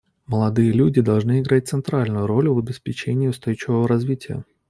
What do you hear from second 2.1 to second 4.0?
роль в обеспечении устойчивого